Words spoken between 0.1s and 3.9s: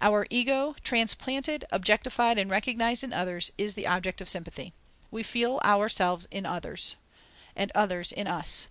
ego, transplanted, objectified, and recognized in others, is the